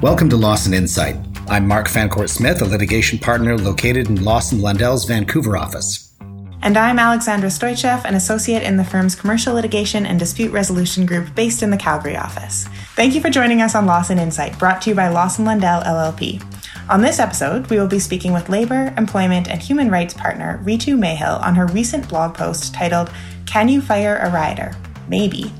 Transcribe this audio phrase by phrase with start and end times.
[0.00, 1.16] Welcome to Lawson Insight.
[1.48, 6.14] I'm Mark Fancourt Smith, a litigation partner located in Lawson Lundell's Vancouver office.
[6.62, 11.34] And I'm Alexandra Stoichev, an associate in the firm's commercial litigation and dispute resolution group
[11.34, 12.68] based in the Calgary office.
[12.94, 16.44] Thank you for joining us on Lawson Insight, brought to you by Lawson Lundell LLP.
[16.88, 20.96] On this episode, we will be speaking with labor, employment, and human rights partner Ritu
[20.96, 23.10] Mahil on her recent blog post titled
[23.46, 24.76] Can You Fire a Rioter?
[25.08, 25.52] Maybe.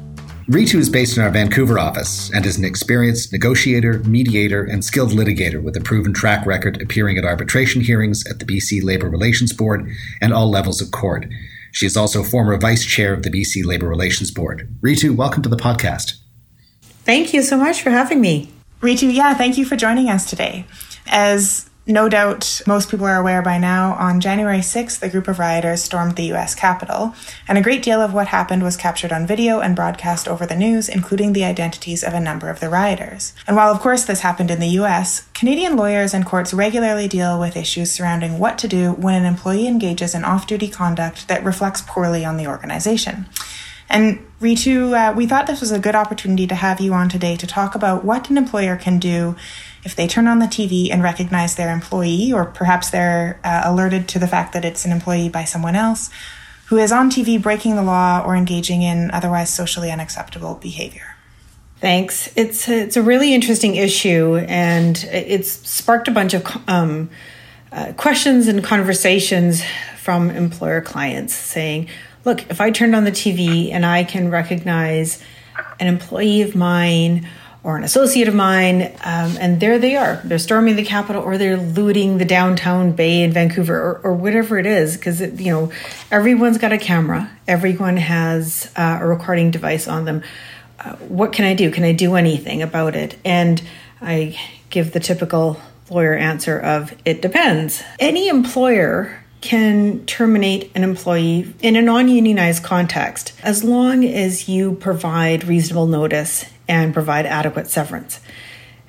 [0.48, 5.10] Ritu is based in our Vancouver office and is an experienced negotiator, mediator, and skilled
[5.10, 9.52] litigator with a proven track record appearing at arbitration hearings at the BC Labour Relations
[9.52, 9.86] Board
[10.22, 11.26] and all levels of court.
[11.72, 14.74] She is also former vice chair of the BC Labour Relations Board.
[14.80, 16.14] Ritu, welcome to the podcast.
[17.04, 18.50] Thank you so much for having me.
[18.80, 20.64] Ritu, yeah, thank you for joining us today.
[21.08, 25.38] As no doubt most people are aware by now, on January 6th, a group of
[25.38, 27.14] rioters stormed the US Capitol,
[27.48, 30.54] and a great deal of what happened was captured on video and broadcast over the
[30.54, 33.32] news, including the identities of a number of the rioters.
[33.46, 37.40] And while, of course, this happened in the US, Canadian lawyers and courts regularly deal
[37.40, 41.42] with issues surrounding what to do when an employee engages in off duty conduct that
[41.42, 43.26] reflects poorly on the organization.
[43.88, 47.36] And Ritu, uh, we thought this was a good opportunity to have you on today
[47.36, 49.34] to talk about what an employer can do
[49.84, 54.08] if they turn on the TV and recognize their employee, or perhaps they're uh, alerted
[54.08, 56.10] to the fact that it's an employee by someone else,
[56.66, 61.16] who is on TV breaking the law or engaging in otherwise socially unacceptable behavior.
[61.80, 62.28] Thanks.
[62.36, 67.08] It's a, it's a really interesting issue, and it's sparked a bunch of um,
[67.70, 69.62] uh, questions and conversations
[69.96, 71.88] from employer clients saying,
[72.24, 75.22] "Look, if I turned on the TV and I can recognize
[75.78, 77.28] an employee of mine
[77.62, 80.20] or an associate of mine, um, and there they are.
[80.24, 84.58] They're storming the Capitol, or they're looting the downtown Bay in Vancouver, or, or whatever
[84.58, 84.96] it is.
[84.96, 85.72] Because you know,
[86.10, 87.30] everyone's got a camera.
[87.46, 90.22] Everyone has uh, a recording device on them.
[90.78, 91.70] Uh, what can I do?
[91.70, 93.18] Can I do anything about it?
[93.24, 93.60] And
[94.00, 94.38] I
[94.70, 95.60] give the typical
[95.90, 97.82] lawyer answer of it depends.
[97.98, 104.74] Any employer can terminate an employee in a non unionized context as long as you
[104.74, 108.20] provide reasonable notice and provide adequate severance.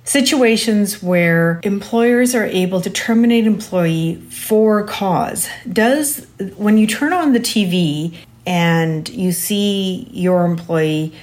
[0.04, 6.26] Situations where employers are able to terminate employee for cause does
[6.58, 11.14] when you turn on the TV and you see your employee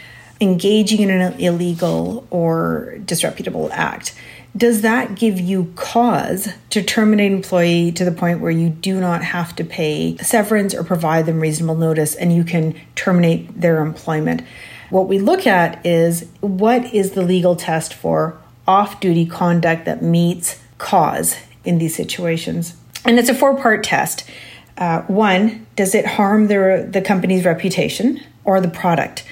[0.40, 4.14] engaging in an illegal or disreputable act
[4.56, 9.22] does that give you cause to terminate employee to the point where you do not
[9.22, 14.42] have to pay severance or provide them reasonable notice and you can terminate their employment
[14.90, 20.02] what we look at is what is the legal test for off duty conduct that
[20.02, 22.76] meets cause in these situations.
[23.04, 24.28] And it's a four part test.
[24.76, 29.24] Uh, one, does it harm their, the company's reputation or the product?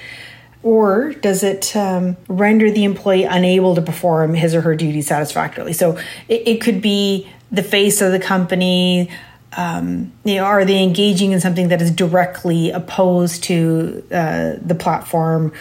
[0.63, 5.73] Or does it um, render the employee unable to perform his or her duties satisfactorily?
[5.73, 9.11] So it, it could be the face of the company,
[9.53, 14.75] um, you know, are they engaging in something that is directly opposed to uh, the
[14.75, 15.53] platform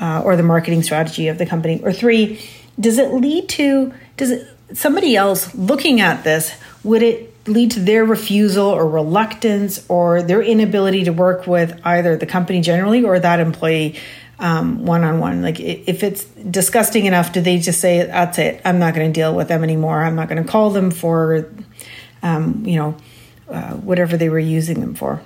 [0.00, 1.80] uh, or the marketing strategy of the company?
[1.82, 2.40] Or three,
[2.78, 7.80] does it lead to does it somebody else looking at this would it lead to
[7.80, 13.18] their refusal or reluctance or their inability to work with either the company generally or
[13.18, 13.98] that employee
[14.38, 15.42] one on one.
[15.42, 18.60] Like if it's disgusting enough, do they just say, "That's it.
[18.64, 20.02] I'm not going to deal with them anymore.
[20.02, 21.50] I'm not going to call them for,
[22.22, 22.96] um, you know."
[23.50, 25.20] Uh, whatever they were using them for.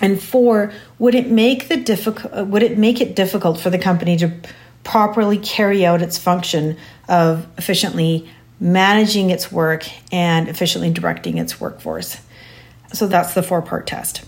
[0.00, 3.78] And four, would it make the difficult uh, would it make it difficult for the
[3.78, 4.32] company to
[4.84, 6.76] properly carry out its function
[7.08, 8.28] of efficiently
[8.60, 12.18] managing its work and efficiently directing its workforce?
[12.92, 14.24] So that's the four part test.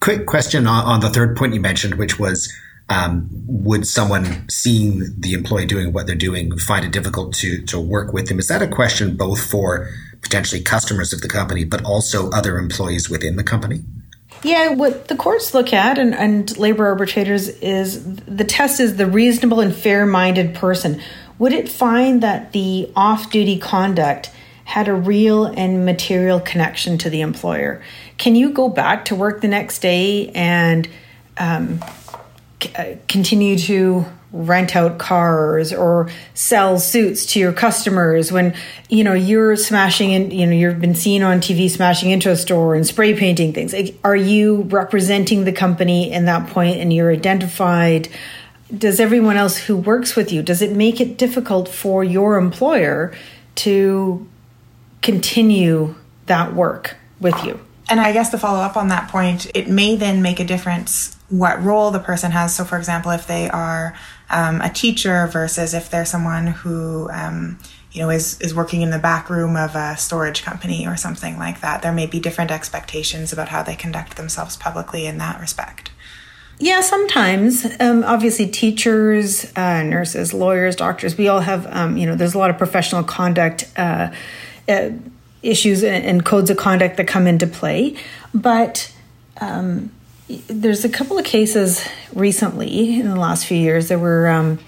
[0.00, 2.52] Quick question on, on, the third point you mentioned, which was
[2.90, 7.80] um, would someone seeing the employee doing what they're doing find it difficult to to
[7.80, 8.38] work with them?
[8.38, 9.88] Is that a question both for
[10.26, 13.82] potentially customers of the company, but also other employees within the company?
[14.42, 19.06] Yeah, what the courts look at and, and labor arbitrators is the test is the
[19.06, 21.00] reasonable and fair minded person.
[21.38, 24.30] Would it find that the off duty conduct
[24.64, 27.82] had a real and material connection to the employer?
[28.18, 30.88] Can you go back to work the next day and
[31.38, 31.80] um,
[32.62, 38.54] c- uh, continue to rent out cars or sell suits to your customers when
[38.88, 42.36] you know you're smashing in you know you've been seen on TV smashing into a
[42.36, 43.74] store and spray painting things.
[44.04, 48.08] Are you representing the company in that point and you're identified?
[48.76, 53.14] Does everyone else who works with you does it make it difficult for your employer
[53.56, 54.26] to
[55.02, 55.94] continue
[56.26, 57.60] that work with you?
[57.88, 61.16] And I guess to follow up on that point, it may then make a difference
[61.28, 62.54] what role the person has.
[62.54, 63.96] So, for example, if they are
[64.30, 67.58] um, a teacher versus if they're someone who, um,
[67.92, 71.38] you know, is, is working in the back room of a storage company or something
[71.38, 71.82] like that.
[71.82, 75.90] There may be different expectations about how they conduct themselves publicly in that respect.
[76.58, 77.66] Yeah, sometimes.
[77.80, 82.38] Um, obviously, teachers, uh, nurses, lawyers, doctors, we all have, um, you know, there's a
[82.38, 84.10] lot of professional conduct uh,
[84.68, 84.90] uh,
[85.42, 87.94] issues and, and, codes of conduct that come into play.
[88.32, 88.92] But
[89.40, 89.92] um,
[90.28, 93.88] there's a couple of cases recently in the last few years.
[93.88, 94.58] There were um,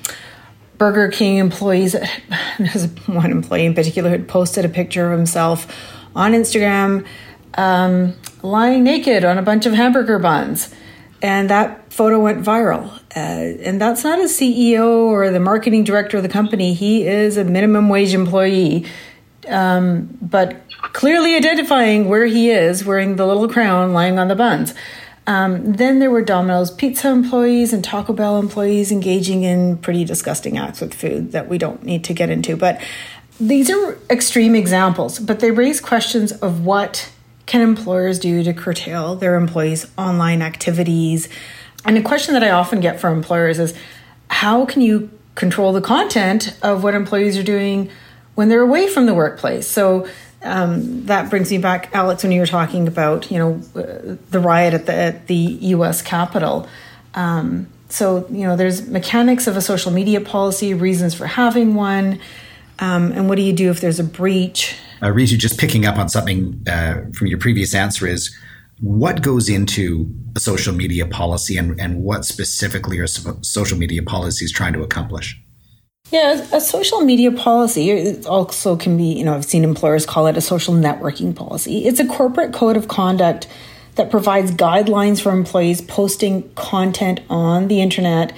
[0.77, 1.97] Burger King employees,
[2.59, 5.67] there's one employee in particular who had posted a picture of himself
[6.15, 7.07] on Instagram
[7.55, 10.73] um, lying naked on a bunch of hamburger buns.
[11.21, 12.97] And that photo went viral.
[13.17, 16.75] Uh, and that's not a CEO or the marketing director of the company.
[16.75, 18.87] He is a minimum wage employee,
[19.49, 20.63] um, but
[20.93, 24.75] clearly identifying where he is, wearing the little crown lying on the buns.
[25.29, 30.57] Um, then there were Domino's Pizza employees and Taco Bell employees engaging in pretty disgusting
[30.57, 32.57] acts with food that we don't need to get into.
[32.57, 32.81] But
[33.39, 37.13] these are extreme examples, but they raise questions of what
[37.45, 41.29] can employers do to curtail their employees' online activities.
[41.85, 43.75] And a question that I often get from employers is
[44.31, 47.91] how can you control the content of what employees are doing
[48.35, 49.67] when they're away from the workplace?
[49.69, 50.09] So
[50.43, 54.41] um, that brings me back, Alex, when you were talking about you know uh, the
[54.41, 56.03] riot at the at the U.S.
[56.03, 56.69] Capitol.
[57.15, 62.21] Um, so you know, there's mechanics of a social media policy, reasons for having one,
[62.79, 64.77] um, and what do you do if there's a breach?
[65.03, 68.37] Uh, Reese, just picking up on something uh, from your previous answer is
[68.81, 74.53] what goes into a social media policy, and and what specifically are social media policies
[74.53, 75.41] trying to accomplish?
[76.11, 80.27] Yeah, a social media policy it also can be, you know, I've seen employers call
[80.27, 81.85] it a social networking policy.
[81.85, 83.47] It's a corporate code of conduct
[83.97, 88.33] that provides guidelines for employees posting content on the internet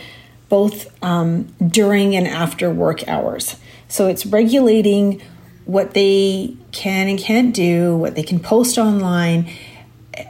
[0.49, 3.57] both um, during and after work hours.
[3.89, 5.23] So it's regulating
[5.65, 9.49] what they can and can't do, what they can post online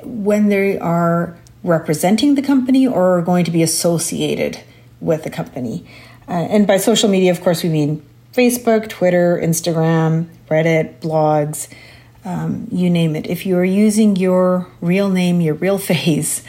[0.02, 4.60] when they are representing the company or are going to be associated
[5.00, 5.86] with the company.
[6.30, 11.68] Uh, and by social media, of course, we mean Facebook, Twitter, Instagram, Reddit, blogs,
[12.24, 13.26] um, you name it.
[13.26, 16.44] If you are using your real name, your real face,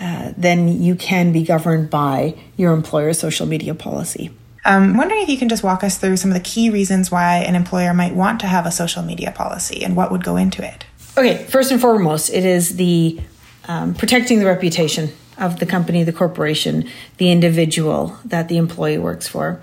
[0.00, 4.30] uh, then you can be governed by your employer's social media policy.
[4.64, 7.36] I'm wondering if you can just walk us through some of the key reasons why
[7.36, 10.66] an employer might want to have a social media policy and what would go into
[10.66, 10.84] it.
[11.16, 13.20] Okay, first and foremost, it is the
[13.68, 19.26] um, protecting the reputation of the company, the corporation, the individual that the employee works
[19.26, 19.60] for.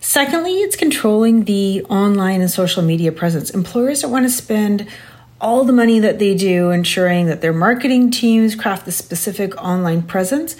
[0.00, 3.50] Secondly, it's controlling the online and social media presence.
[3.50, 4.86] Employers don't want to spend
[5.40, 10.02] all the money that they do ensuring that their marketing teams craft the specific online
[10.02, 10.56] presence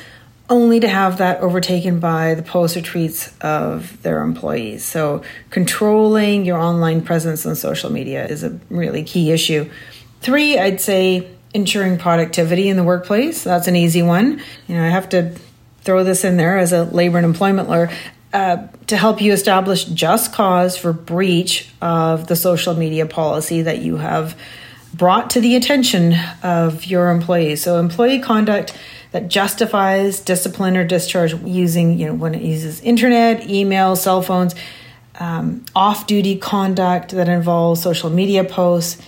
[0.50, 4.84] only to have that overtaken by the posts or tweets of their employees.
[4.84, 9.70] So, controlling your online presence on social media is a really key issue.
[10.20, 13.44] Three, I'd say ensuring productivity in the workplace.
[13.44, 14.42] That's an easy one.
[14.66, 15.34] You know, I have to
[15.82, 17.90] throw this in there as a labor and employment lawyer.
[18.32, 23.78] Uh, to help you establish just cause for breach of the social media policy that
[23.78, 24.36] you have
[24.92, 27.62] brought to the attention of your employees.
[27.62, 28.76] So, employee conduct
[29.12, 34.56] that justifies discipline or discharge using, you know, when it uses internet, email, cell phones,
[35.20, 39.00] um, off duty conduct that involves social media posts,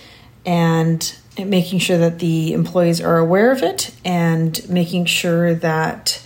[0.45, 1.13] and
[1.45, 6.21] making sure that the employees are aware of it and making sure that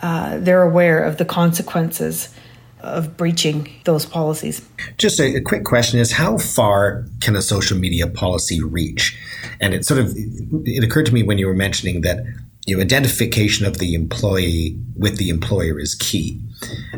[0.00, 2.34] uh, they're aware of the consequences
[2.80, 4.66] of breaching those policies.
[4.98, 9.16] Just a, a, quick question is how far can a social media policy reach?
[9.60, 12.24] And it sort of it occurred to me when you were mentioning that
[12.66, 16.40] you know, identification of the employee with the employer is key.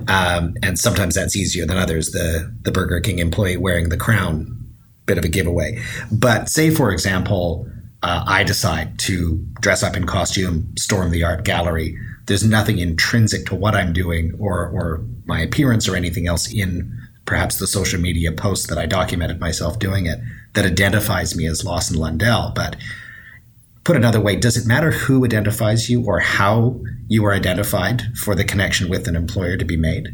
[0.09, 2.11] Um, and sometimes that's easier than others.
[2.11, 4.64] The the Burger King employee wearing the crown
[5.07, 5.83] bit of a giveaway.
[6.11, 7.69] But say, for example,
[8.03, 11.97] uh, I decide to dress up in costume, storm the art gallery.
[12.27, 16.99] There's nothing intrinsic to what I'm doing or, or my appearance or anything else in
[17.25, 20.19] perhaps the social media post that I documented myself doing it
[20.53, 22.53] that identifies me as Lawson Lundell.
[22.55, 22.77] But
[23.85, 28.35] put another way, does it matter who identifies you or how you are identified for
[28.35, 30.09] the connection with an employer to be made?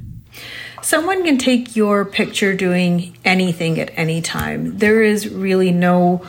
[0.82, 4.78] Someone can take your picture doing anything at any time.
[4.78, 6.24] There is really no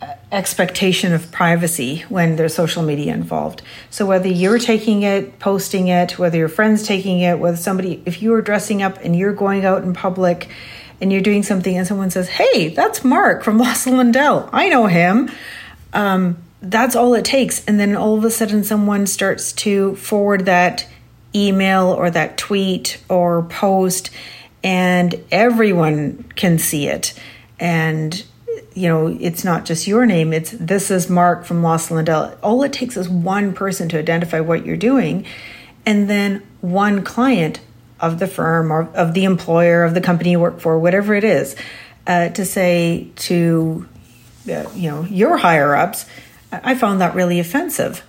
[0.00, 3.62] uh, expectation of privacy when there's social media involved.
[3.90, 8.22] So whether you're taking it, posting it, whether your friend's taking it, whether somebody, if
[8.22, 10.48] you are dressing up and you're going out in public
[11.00, 14.48] and you're doing something and someone says, hey, that's Mark from Lawson Lundell.
[14.52, 15.30] I know him.
[15.92, 17.64] Um, that's all it takes.
[17.66, 20.86] And then all of a sudden someone starts to forward that
[21.34, 24.10] email or that tweet or post
[24.62, 27.14] and everyone can see it.
[27.58, 28.24] And
[28.74, 32.36] you know, it's not just your name, it's this is Mark from Lawson Lundell.
[32.42, 35.26] All it takes is one person to identify what you're doing,
[35.84, 37.60] and then one client
[37.98, 41.24] of the firm or of the employer of the company you work for, whatever it
[41.24, 41.56] is,
[42.06, 43.88] uh, to say to
[44.50, 46.06] uh, you know your higher ups,
[46.52, 48.04] I found that really offensive.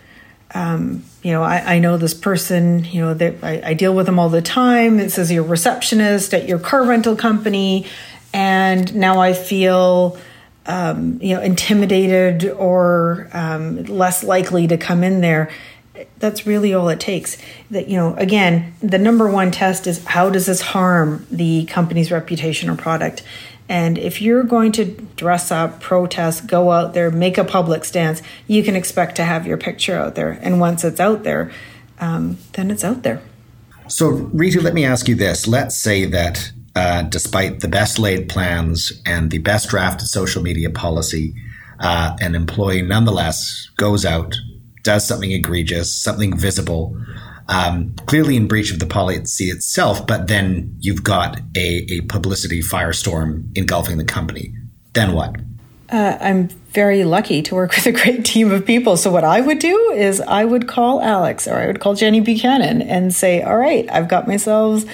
[0.53, 4.05] Um, you know, I, I, know this person, you know, that I, I, deal with
[4.05, 5.00] them all the time.
[5.00, 7.86] It says you're receptionist at your car rental company,
[8.34, 10.17] and now I feel,
[10.65, 15.50] um, you know, intimidated or um, less likely to come in there.
[16.17, 17.38] That's really all it takes.
[17.70, 22.12] That you know, again, the number one test is how does this harm the company's
[22.12, 23.24] reputation or product,
[23.70, 28.22] and if you're going to dress up, protest, go out there, make a public stance,
[28.48, 30.38] you can expect to have your picture out there.
[30.41, 31.51] And once it's out there,
[32.00, 33.22] um, then it's out there.
[33.88, 35.48] So, Ritu, let me ask you this.
[35.48, 40.70] Let's say that uh, despite the best laid plans and the best drafted social media
[40.70, 41.34] policy,
[41.80, 44.36] uh, an employee nonetheless goes out,
[44.84, 46.98] does something egregious, something visible,
[47.51, 52.62] um, clearly in breach of the policy itself, but then you've got a, a publicity
[52.62, 54.53] firestorm engulfing the company.
[54.93, 55.36] Then what?
[55.89, 58.96] Uh, I'm very lucky to work with a great team of people.
[58.96, 62.22] So what I would do is I would call Alex or I would call Jenny
[62.22, 64.86] Buchanan and say, "All right, I've got myself,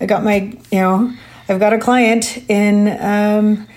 [0.00, 1.12] I got my, you know,
[1.48, 3.68] I've got a client in um,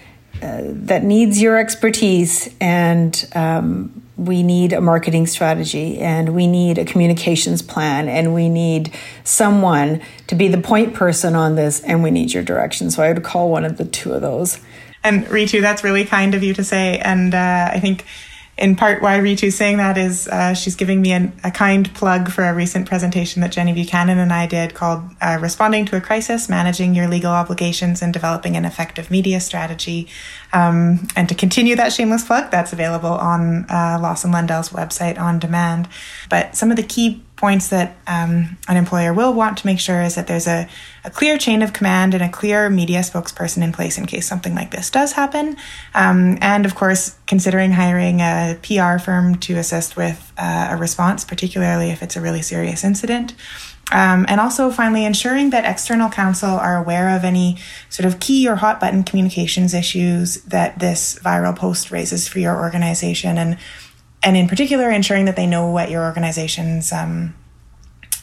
[0.42, 6.78] uh, that needs your expertise, and um, we need a marketing strategy and we need
[6.78, 12.04] a communications plan and we need someone to be the point person on this and
[12.04, 12.92] we need your direction.
[12.92, 14.60] So I would call one of the two of those.
[15.04, 17.00] And Ritu, that's really kind of you to say.
[17.00, 18.06] And uh, I think
[18.58, 22.30] in part why Ritu's saying that is uh, she's giving me an, a kind plug
[22.30, 26.02] for a recent presentation that Jenny Buchanan and I did called uh, Responding to a
[26.02, 30.08] Crisis Managing Your Legal Obligations and Developing an Effective Media Strategy.
[30.54, 35.40] Um, and to continue that shameless plug, that's available on uh, Lawson Lundell's website on
[35.40, 35.88] demand.
[36.30, 40.02] But some of the key points that um, an employer will want to make sure
[40.04, 40.70] is that there's a,
[41.04, 44.54] a, clear chain of command and a clear media spokesperson in place in case something
[44.54, 45.58] like this does happen.
[45.96, 51.26] Um, and of course, considering hiring a PR firm to assist with uh, a response,
[51.26, 53.34] particularly if it's a really serious incident.
[53.92, 57.58] Um, and also, finally, ensuring that external counsel are aware of any
[57.90, 62.58] sort of key or hot button communications issues that this viral post raises for your
[62.58, 63.58] organization, and
[64.24, 67.34] and in particular, ensuring that they know what your organization's um,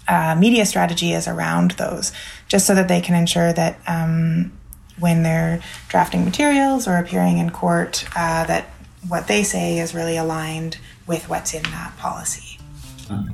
[0.06, 2.12] uh, media strategy is around those,
[2.48, 4.52] just so that they can ensure that um,
[4.98, 8.70] when they're drafting materials or appearing in court, uh, that
[9.06, 12.47] what they say is really aligned with what's in that policy.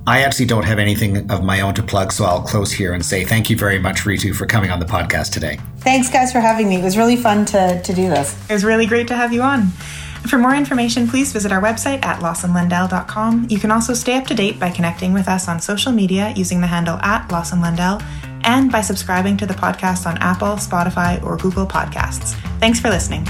[0.07, 3.05] I actually don't have anything of my own to plug, so I'll close here and
[3.05, 5.59] say thank you very much, Ritu, for coming on the podcast today.
[5.79, 6.77] Thanks, guys, for having me.
[6.77, 8.35] It was really fun to, to do this.
[8.49, 9.69] It was really great to have you on.
[10.29, 13.49] For more information, please visit our website at lawsonlundell.com.
[13.51, 16.63] You can also stay up to date by connecting with us on social media using
[16.63, 18.03] the handle at lawsonlundell
[18.43, 22.35] and by subscribing to the podcast on Apple, Spotify, or Google Podcasts.
[22.59, 23.27] Thanks for listening.